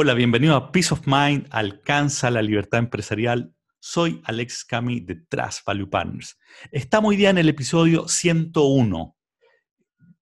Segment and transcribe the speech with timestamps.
[0.00, 3.52] Hola, bienvenido a Peace of Mind, alcanza la libertad empresarial.
[3.80, 6.38] Soy Alex Cami de Trust Value Partners.
[6.70, 9.16] Estamos hoy día en el episodio 101.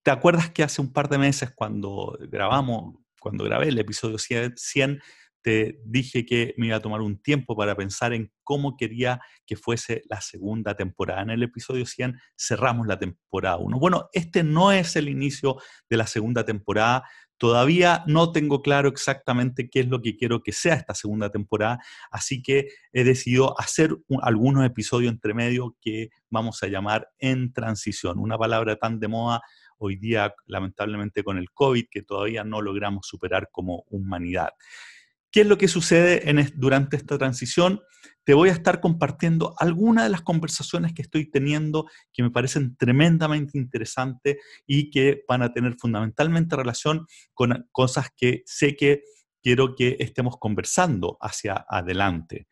[0.01, 4.99] ¿Te acuerdas que hace un par de meses cuando grabamos, cuando grabé el episodio 100,
[5.43, 9.55] te dije que me iba a tomar un tiempo para pensar en cómo quería que
[9.55, 11.21] fuese la segunda temporada.
[11.21, 13.79] En el episodio 100 cerramos la temporada 1.
[13.79, 15.55] Bueno, este no es el inicio
[15.87, 20.51] de la segunda temporada, Todavía no tengo claro exactamente qué es lo que quiero que
[20.51, 21.79] sea esta segunda temporada,
[22.11, 28.19] así que he decidido hacer algunos episodios entre medio que vamos a llamar en transición,
[28.19, 29.41] una palabra tan de moda
[29.77, 34.49] hoy día, lamentablemente con el COVID, que todavía no logramos superar como humanidad.
[35.37, 36.23] ¿Qué es lo que sucede
[36.55, 37.79] durante esta transición?
[38.23, 42.75] Te voy a estar compartiendo algunas de las conversaciones que estoy teniendo que me parecen
[42.75, 49.03] tremendamente interesantes y que van a tener fundamentalmente relación con cosas que sé que
[49.43, 52.47] quiero que estemos conversando hacia adelante.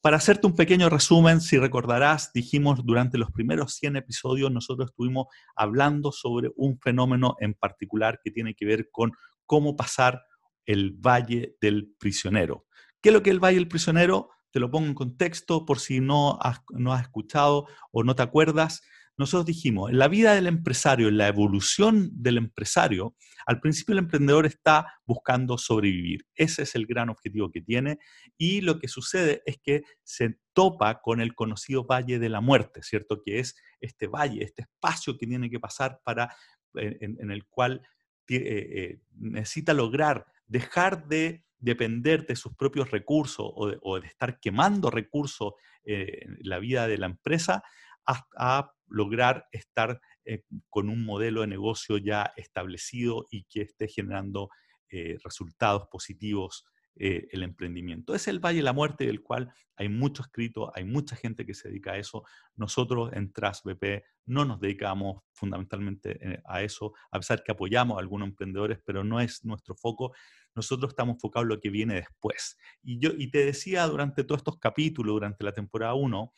[0.00, 5.26] Para hacerte un pequeño resumen, si recordarás, dijimos durante los primeros 100 episodios, nosotros estuvimos
[5.54, 9.12] hablando sobre un fenómeno en particular que tiene que ver con
[9.44, 10.22] cómo pasar
[10.66, 12.66] el Valle del Prisionero.
[13.00, 14.30] ¿Qué es lo que es el Valle del Prisionero?
[14.50, 18.22] Te lo pongo en contexto por si no has, no has escuchado o no te
[18.22, 18.82] acuerdas.
[19.16, 23.98] Nosotros dijimos, en la vida del empresario, en la evolución del empresario, al principio el
[23.98, 26.26] emprendedor está buscando sobrevivir.
[26.34, 27.98] Ese es el gran objetivo que tiene
[28.38, 32.82] y lo que sucede es que se topa con el conocido Valle de la Muerte,
[32.82, 33.20] ¿cierto?
[33.22, 36.34] Que es este valle, este espacio que tiene que pasar para,
[36.74, 37.82] en, el cual
[38.28, 44.90] eh, eh, necesita lograr dejar de depender de sus propios recursos o de, estar quemando
[44.90, 45.52] recursos
[45.84, 47.62] eh, en la vida de la empresa
[48.06, 54.48] a, lograr estar eh, con un modelo de negocio ya establecido y que esté generando
[54.88, 56.64] eh, resultados positivos
[56.96, 58.14] eh, el emprendimiento.
[58.14, 61.54] Es el Valle de la Muerte del cual hay mucho escrito, hay mucha gente que
[61.54, 62.24] se dedica a eso.
[62.56, 68.00] Nosotros en TrustBP no nos dedicamos fundamentalmente eh, a eso, a pesar que apoyamos a
[68.00, 70.12] algunos emprendedores, pero no es nuestro foco.
[70.54, 72.58] Nosotros estamos enfocados en lo que viene después.
[72.82, 76.32] Y, yo, y te decía durante todos estos capítulos, durante la temporada 1,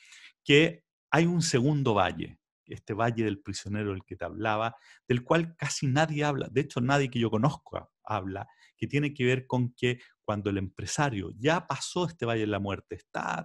[0.45, 4.77] que hay un segundo valle, este valle del prisionero del que te hablaba,
[5.09, 8.47] del cual casi nadie habla, de hecho nadie que yo conozca habla,
[8.77, 12.59] que tiene que ver con que cuando el empresario ya pasó este valle de la
[12.59, 13.45] muerte, está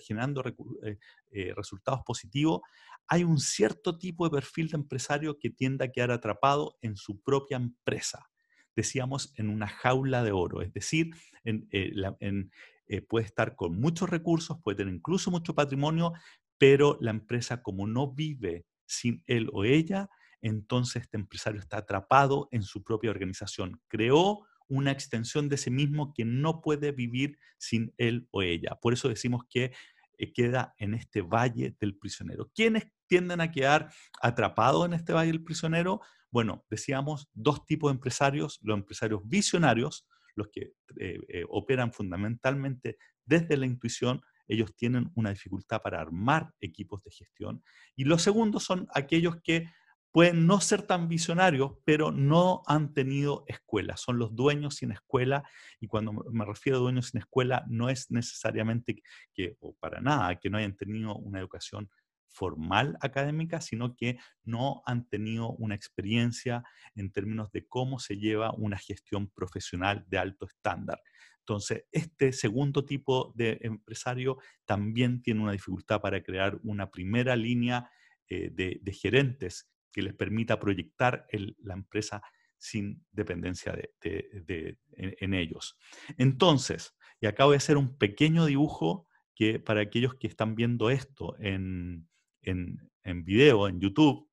[0.00, 0.42] generando
[0.82, 0.98] eh,
[1.30, 2.60] eh, resultados positivos,
[3.06, 7.20] hay un cierto tipo de perfil de empresario que tiende a quedar atrapado en su
[7.22, 8.30] propia empresa.
[8.74, 11.10] Decíamos en una jaula de oro, es decir,
[11.44, 16.12] eh, puede estar con muchos recursos, puede tener incluso mucho patrimonio,
[16.58, 20.08] pero la empresa como no vive sin él o ella,
[20.40, 23.80] entonces este empresario está atrapado en su propia organización.
[23.88, 28.78] Creó una extensión de sí mismo que no puede vivir sin él o ella.
[28.80, 29.72] Por eso decimos que
[30.18, 32.50] eh, queda en este valle del prisionero.
[32.54, 36.00] ¿Quiénes tienden a quedar atrapados en este valle del prisionero?
[36.30, 42.98] Bueno, decíamos dos tipos de empresarios, los empresarios visionarios, los que eh, eh, operan fundamentalmente
[43.24, 47.62] desde la intuición, ellos tienen una dificultad para armar equipos de gestión.
[47.96, 49.68] Y los segundos son aquellos que
[50.16, 53.98] pueden no ser tan visionarios, pero no han tenido escuela.
[53.98, 55.46] Son los dueños sin escuela.
[55.78, 59.02] Y cuando me refiero a dueños sin escuela, no es necesariamente
[59.34, 61.90] que, o para nada, que no hayan tenido una educación
[62.30, 68.54] formal académica, sino que no han tenido una experiencia en términos de cómo se lleva
[68.54, 71.02] una gestión profesional de alto estándar.
[71.40, 77.90] Entonces, este segundo tipo de empresario también tiene una dificultad para crear una primera línea
[78.28, 81.26] eh, de, gerentes que les permita proyectar
[81.62, 82.20] la empresa
[82.58, 85.78] sin dependencia de, en, ellos.
[86.18, 91.34] Entonces, y acabo de hacer un pequeño dibujo que para aquellos que están viendo esto
[91.38, 92.06] en,
[92.42, 94.28] en video, en YouTube,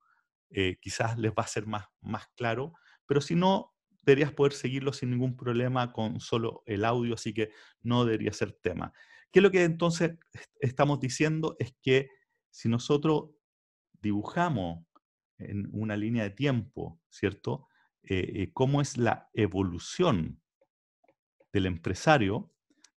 [0.50, 2.74] eh, quizás les va a ser más, más claro,
[3.06, 7.52] pero si no, deberías poder seguirlo sin ningún problema con solo el audio, así que
[7.84, 8.92] no debería ser tema.
[9.32, 10.18] ¿Qué es lo que entonces
[10.60, 11.56] estamos diciendo?
[11.58, 12.10] Es que
[12.50, 13.30] si nosotros
[13.94, 14.86] dibujamos
[15.50, 17.68] en una línea de tiempo, ¿cierto?
[18.04, 20.42] Eh, eh, cómo es la evolución
[21.52, 22.52] del empresario,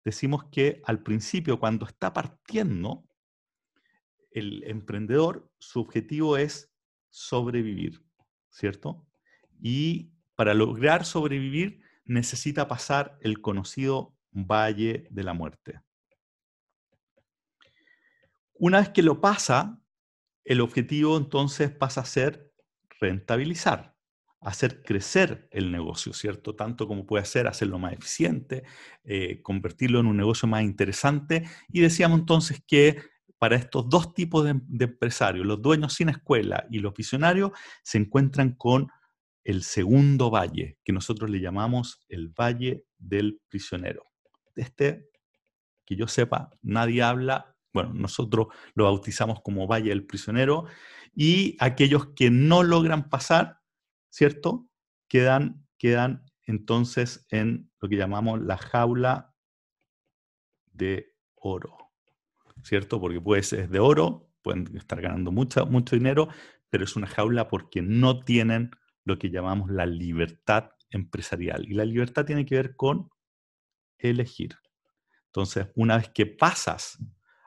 [0.03, 3.05] decimos que al principio, cuando está partiendo,
[4.31, 6.71] el emprendedor, su objetivo es
[7.09, 8.03] sobrevivir,
[8.49, 9.05] ¿cierto?
[9.61, 15.81] Y para lograr sobrevivir necesita pasar el conocido Valle de la Muerte.
[18.53, 19.81] Una vez que lo pasa,
[20.45, 22.51] el objetivo entonces pasa a ser
[22.99, 23.93] rentabilizar.
[24.41, 26.55] hacer crecer el negocio, ¿cierto?
[26.55, 28.63] Tanto como puede hacer, hacerlo más eficiente,
[29.03, 31.49] eh, convertirlo en un negocio más interesante.
[31.67, 33.01] Y decíamos entonces que
[33.39, 34.51] para estos dos tipos de,
[34.85, 37.51] empresarios, los dueños sin escuela y los visionarios,
[37.83, 38.87] se encuentran con
[39.43, 44.03] el segundo valle, que nosotros le llamamos el valle del prisionero.
[44.55, 45.09] Este,
[45.85, 50.65] que yo sepa, nadie habla, bueno, nosotros lo bautizamos como valle del prisionero,
[51.13, 53.59] y aquellos que no logran pasar,
[54.09, 54.67] ¿cierto?
[55.07, 59.35] Quedan, quedan entonces en lo que llamamos la jaula
[60.71, 61.85] de oro.
[62.65, 62.99] ¿cierto?
[62.99, 66.27] Porque puede ser de oro, pueden estar ganando mucho, mucho dinero,
[66.69, 68.71] pero es una jaula porque no tienen
[69.03, 71.65] lo que llamamos la libertad empresarial.
[71.69, 73.09] Y la libertad tiene que ver con
[73.97, 74.55] elegir.
[75.27, 76.97] Entonces, una vez que pasas,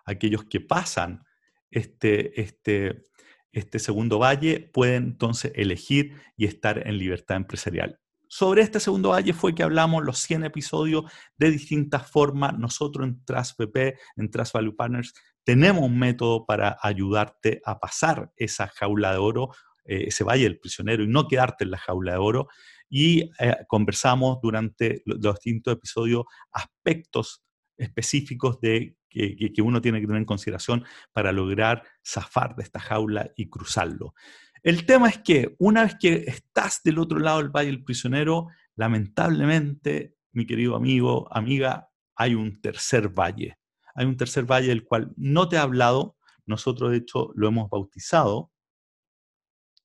[0.09, 1.25] aquellos que pasan
[1.71, 3.05] este, este,
[3.53, 8.01] este segundo valle pueden entonces elegir y estar en libertad empresarial.
[8.31, 12.59] Sobre este segundo valle fue que hablamos los 100 episodios de distintas formas.
[12.59, 15.15] Nosotros en TrustVP, en Trust Value Partners,
[15.45, 19.49] tenemos un método para ayudarte a pasar esa jaula de oro,
[19.85, 22.49] eh, ese valle del prisionero y no quedarte en la jaula de oro.
[22.91, 27.43] Y eh, conversamos durante los distintos episodios aspectos
[27.79, 33.31] específicos de que, uno tiene que tener en consideración para lograr zafar de esta jaula
[33.37, 34.15] y cruzarlo.
[34.63, 38.49] El tema es que una vez que estás del otro lado del Valle del Prisionero,
[38.75, 43.59] lamentablemente, mi querido amigo, amiga, hay un tercer valle.
[43.95, 46.17] Hay un tercer valle del cual no te he hablado.
[46.47, 48.53] Nosotros, de hecho, lo hemos bautizado.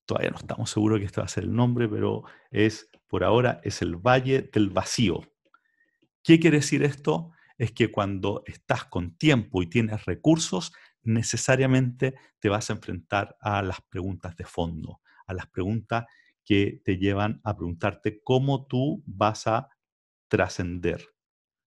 [0.05, 3.61] Todavía no estamos seguros que este va a ser el nombre, pero es, por ahora,
[3.63, 5.21] es el Valle del Vacío.
[6.23, 7.31] ¿Qué quiere decir esto?
[7.57, 10.73] Es que cuando estás con tiempo y tienes recursos,
[11.03, 16.05] necesariamente te vas a enfrentar a las preguntas de fondo, a las preguntas
[16.43, 19.69] que te llevan a preguntarte cómo tú vas a
[20.27, 21.05] trascender,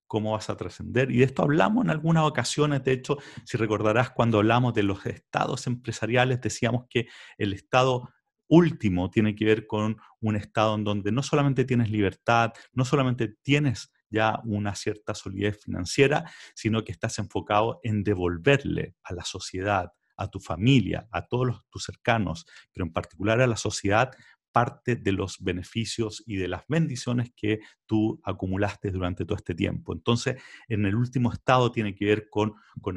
[0.07, 1.11] cómo vas a trascender.
[1.11, 5.05] Y de esto hablamos en algunas ocasiones, de hecho, si recordarás cuando hablamos de los
[5.07, 8.11] estados empresariales, decíamos que el estado
[8.49, 13.29] último tiene que ver con un estado en donde no solamente tienes libertad, no solamente
[13.43, 19.93] tienes ya una cierta solidez financiera, sino que estás enfocado en devolverle a la sociedad,
[20.17, 24.13] a tu familia, a todos tus cercanos, pero en particular a la sociedad,
[24.53, 29.93] parte de los beneficios y de las bendiciones que tú acumulaste durante todo este tiempo.
[29.93, 32.97] Entonces, en el último estado tiene que ver con, con,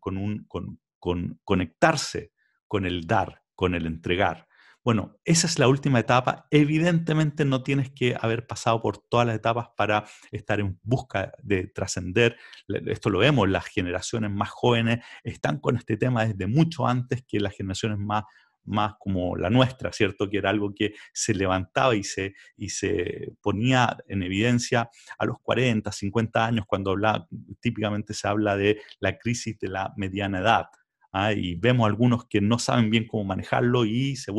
[0.00, 0.80] con, un, con
[1.44, 2.32] conectarse
[2.66, 4.48] con el dar, con el entregar.
[4.84, 6.46] Bueno, esa es la última etapa.
[6.50, 11.68] Evidentemente no tienes que haber pasado por todas las etapas para estar en busca de
[11.68, 12.36] trascender.
[12.68, 17.40] Esto lo vemos, las generaciones más jóvenes están con este tema desde mucho antes que
[17.40, 18.24] las generaciones más,
[18.64, 20.28] más como la nuestra, ¿cierto?
[20.28, 25.38] Que era algo que se levantaba y se, y se ponía en evidencia a los
[25.40, 27.26] 40, 50 años, cuando habla,
[27.58, 30.66] típicamente se habla de la crisis de la mediana edad.
[31.14, 31.32] ¿Ah?
[31.32, 34.32] y vemos algunos que no saben bien cómo manejarlo y se,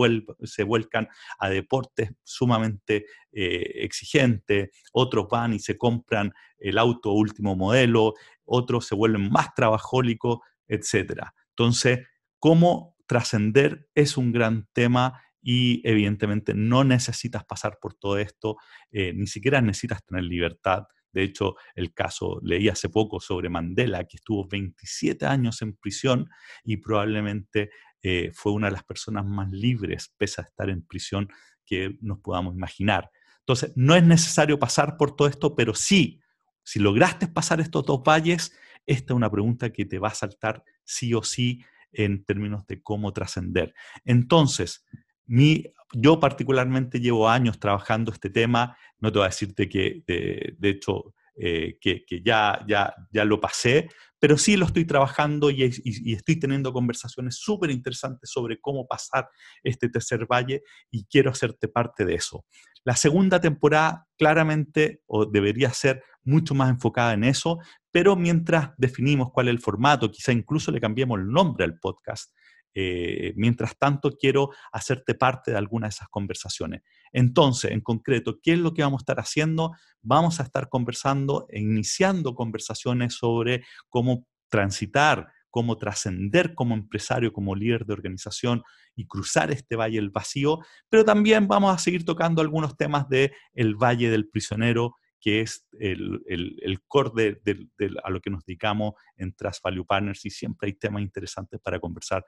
[0.43, 1.07] se vuelcan
[1.39, 8.13] a deportes sumamente eh, exigentes, otros van y se compran el auto último modelo,
[8.43, 11.23] otros se vuelven más trabajólicos, etc.
[11.49, 12.05] Entonces,
[12.39, 18.57] cómo trascender es un gran tema y evidentemente no necesitas pasar por todo esto,
[18.91, 20.85] eh, ni siquiera necesitas tener libertad,
[21.15, 26.29] de hecho, el caso, leí hace poco sobre Mandela, que estuvo 27 años en prisión
[26.65, 27.69] y probablemente
[28.01, 31.29] eh, fue una de las personas más libres, pese a estar en prisión,
[31.65, 33.09] que nos podamos imaginar.
[33.39, 36.19] Entonces, no es necesario pasar por todo esto, pero sí,
[36.63, 38.51] si lograste pasar estos dos valles,
[38.85, 42.81] esta es una pregunta que te va a saltar sí o sí en términos de
[42.81, 43.73] cómo trascender.
[44.03, 44.85] Entonces,
[45.25, 45.63] mi,
[45.95, 51.13] yo particularmente llevo años trabajando este tema, no te voy a decirte que, de, hecho,
[51.37, 56.73] eh, que, ya, ya, ya lo pasé, pero sí lo estoy trabajando y, estoy teniendo
[56.73, 59.29] conversaciones súper interesantes sobre cómo pasar
[59.63, 62.45] este tercer valle y quiero hacerte parte de eso.
[62.83, 67.59] La segunda temporada claramente o debería ser mucho más enfocada en eso,
[67.91, 72.33] pero mientras definimos cuál es el formato, quizá incluso le cambiemos el nombre al podcast,
[72.75, 76.81] eh, mientras tanto, quiero hacerte parte de alguna de esas conversaciones.
[77.13, 79.71] Entonces, en concreto, ¿qué es lo que vamos a estar haciendo?
[80.01, 87.55] Vamos a estar conversando e iniciando conversaciones sobre cómo transitar, cómo trascender como empresario, como
[87.55, 88.61] líder de organización
[88.93, 93.31] y cruzar este valle del vacío, pero también vamos a seguir tocando algunos temas de
[93.53, 97.67] el valle del prisionero, que es el, el, core de,
[98.03, 101.79] a lo que nos dedicamos en Trust Value Partners y siempre hay temas interesantes para
[101.79, 102.25] conversar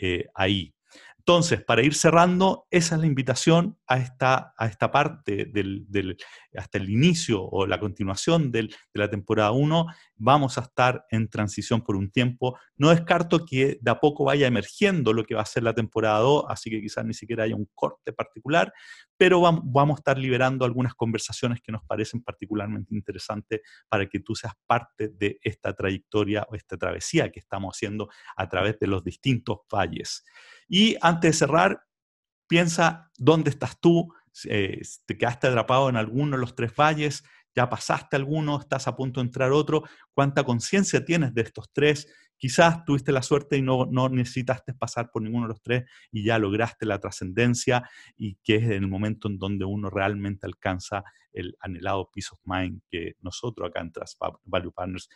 [0.00, 0.72] eh, ahí.
[1.20, 6.16] Entonces, para ir cerrando, esa es la invitación a esta, a esta parte, del,
[6.56, 9.86] hasta el inicio o la continuación de la temporada 1.
[10.16, 12.58] Vamos a estar en transición por un tiempo.
[12.76, 16.20] No descarto que de a poco vaya emergiendo lo que va a ser la temporada
[16.20, 18.72] 2, así que quizás ni siquiera haya un corte particular,
[19.16, 24.20] pero vamos, vamos a estar liberando algunas conversaciones que nos parecen particularmente interesantes para que
[24.20, 28.86] tú seas parte de esta trayectoria o esta travesía que estamos haciendo a través de
[28.86, 30.24] los distintos valles.
[30.70, 31.82] Y antes de cerrar,
[32.46, 34.14] piensa dónde estás tú,
[34.48, 37.24] eh, te quedaste atrapado en alguno de los tres valles,
[37.56, 39.82] ya pasaste alguno, estás a punto de entrar otro,
[40.14, 42.06] cuánta conciencia tienes de estos tres.
[42.36, 46.22] Quizás tuviste la suerte y no, no necesitaste pasar por ninguno de los tres y
[46.22, 47.82] ya lograste la trascendencia
[48.16, 52.80] y que es el momento en donde uno realmente alcanza el anhelado peace of mind
[52.88, 55.08] que nosotros acá en Trust Value Partners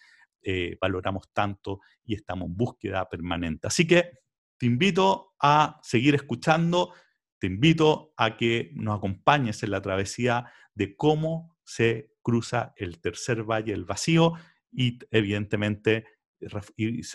[0.42, 3.68] eh, valoramos tanto y estamos en búsqueda permanente.
[3.68, 4.24] Así que
[4.64, 6.94] te invito a seguir escuchando,
[7.38, 13.42] te invito a que nos acompañes en la travesía de cómo se cruza el tercer
[13.42, 14.33] valle, el vacío,
[14.73, 16.06] y evidentemente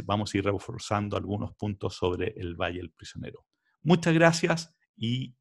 [0.03, 3.47] vamos a ir reforzando algunos puntos sobre el Valle del Prisionero.
[3.81, 5.35] Muchas gracias y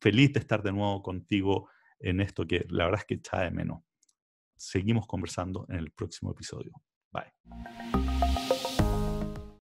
[0.00, 1.68] feliz de estar de nuevo contigo
[1.98, 3.82] en esto que la verdad es que echa de menos.
[4.56, 6.72] Seguimos conversando en el próximo episodio.
[7.10, 8.31] Bye.